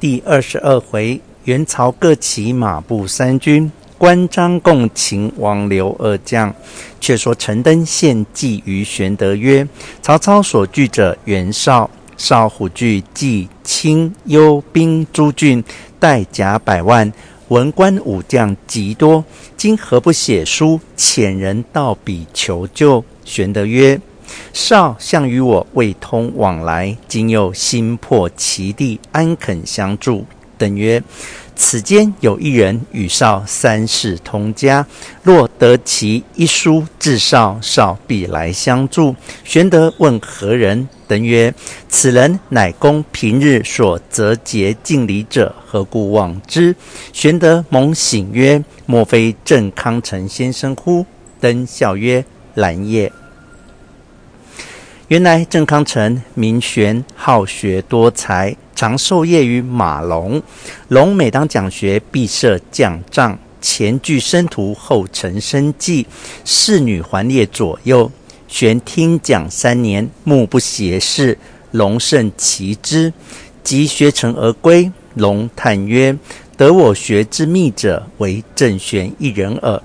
[0.00, 6.54] 第二十二回，元朝各起马步三军，关张共擒王刘二将。
[7.00, 9.66] 却说陈登献计于玄德曰
[10.00, 15.64] ：“曹操所据者袁绍，绍虎踞冀青幽兵诸郡，
[15.98, 17.12] 带甲百万，
[17.48, 19.24] 文官武将极多。
[19.56, 24.00] 今何不写书遣人到彼求救？”玄德曰：
[24.52, 30.24] 少向与我未通往来，今又新破其地，安肯相助？
[30.56, 31.02] 登曰：
[31.54, 34.84] 此间有一人与少三世通家，
[35.22, 39.14] 若得其一书致少少必来相助。
[39.44, 40.88] 玄德问何人？
[41.06, 41.54] 登曰：
[41.88, 46.74] 此人乃公平日所择节敬礼者，何故忘之？
[47.12, 51.06] 玄德猛醒曰：莫非郑康成先生乎？
[51.40, 53.12] 登笑曰：然也。
[55.08, 60.42] 原来郑康成名玄，好学多才，常受业于马龙。
[60.88, 66.06] 龙每当讲学，必设将帐，前具生徒，后陈生计，
[66.44, 68.12] 侍女环列左右。
[68.48, 71.38] 玄听讲三年，目不斜视，
[71.70, 73.10] 龙甚奇之。
[73.64, 76.16] 及学成而归，龙叹曰
[76.56, 79.82] ：“得我学之秘者，唯郑玄一人耳。”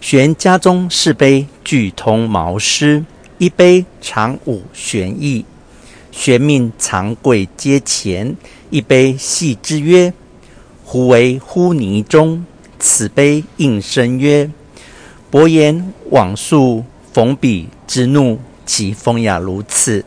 [0.00, 3.04] 玄家中四碑俱通毛诗。
[3.42, 5.44] 一杯长五玄意，
[6.12, 8.36] 玄命藏贵阶前。
[8.70, 10.14] 一杯系之曰
[10.86, 12.46] ：“胡为乎泥中？”
[12.78, 14.48] 此碑应声曰
[15.28, 20.04] ：“伯言往述逢彼之怒，其风雅如此。”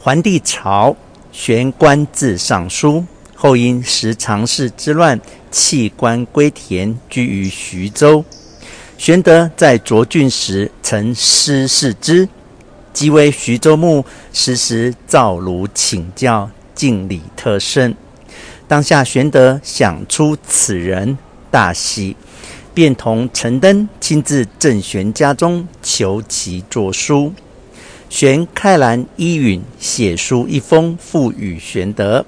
[0.00, 0.96] 桓帝朝，
[1.32, 8.24] 玄官至尚书，后因十常侍之乱，弃官归田，居于徐州。
[9.02, 12.28] 玄德在涿郡时，曾师事之，
[12.92, 17.96] 即为徐州牧，时时造炉请教，敬礼特甚。
[18.68, 21.18] 当下玄德想出此人，
[21.50, 22.14] 大喜，
[22.72, 27.32] 便同陈登亲自郑玄家中求其作书。
[28.08, 32.24] 玄开兰依允，写书一封，付与玄德。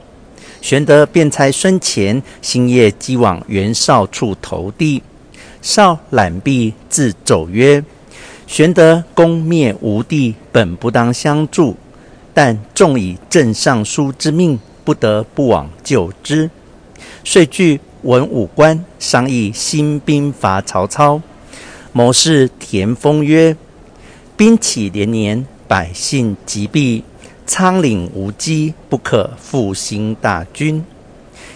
[0.61, 5.05] 玄德便差孙干星夜即往袁绍处投递。
[5.65, 7.83] 绍览毕，自走曰
[8.47, 11.75] ：“玄德攻灭吴地，本不当相助，
[12.35, 16.51] 但纵以郑尚书之命，不得不往救之。”
[17.25, 21.23] 遂聚文武官商议兴兵伐曹操。
[21.95, 23.57] 谋士田丰曰
[24.37, 27.03] ：“兵起连年，百姓疾弊，
[27.47, 30.85] 仓廪无机，不可复兴大军。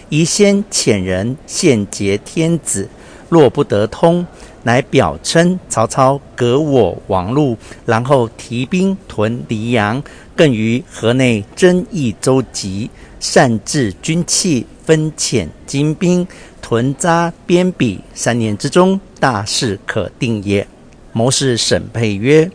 [0.09, 2.89] 宜先遣人献结天子。”
[3.29, 4.25] 若不得通，
[4.63, 10.01] 乃表称曹操革我王路，然后提兵屯黎阳，
[10.35, 12.89] 更于河内征益州籍，
[13.19, 16.27] 善治军器，分遣精兵，
[16.61, 20.67] 屯扎边鄙，三年之中，大事可定也。
[21.13, 22.49] 谋士审配曰：“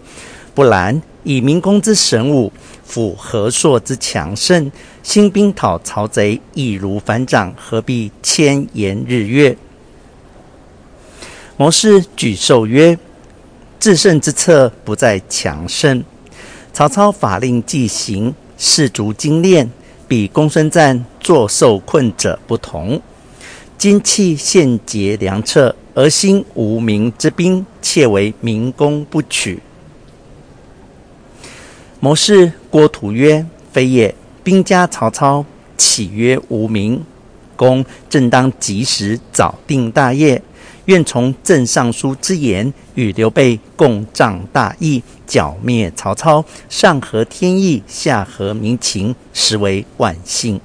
[0.55, 2.53] 不然，以明公之神武，
[2.85, 4.71] 辅何硕之强盛，
[5.03, 9.57] 兴兵讨曹贼，易如反掌，何必千言日月？”
[11.57, 12.99] 谋士举授曰
[13.79, 16.03] ：“制胜之策不在强盛。
[16.73, 19.71] 曹操法令既行，士卒精练，
[20.09, 23.01] 比公孙瓒坐受困者不同。
[23.79, 29.63] 今弃献节良策，而兴无名之兵，窃为明公不取。”
[32.01, 34.13] 谋士郭图曰：“非也，
[34.43, 37.05] 兵家曹操岂曰无名？
[37.55, 40.43] 公正当及时早定大业。”
[40.87, 50.61] 愿从郑尚书之言，与刘备共仗大义，剿灭曹操，上合天意，下合民情，实为万幸。